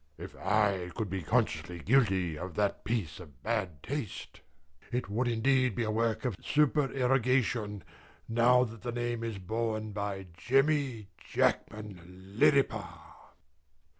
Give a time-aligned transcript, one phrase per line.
[0.17, 4.41] If I could be consciously guilty of that piece of bad taste,
[4.91, 7.83] it would indeed be a work of supererogation,
[8.27, 12.87] now that the name is borne by JEMMY JACKMAN LIRRIPER.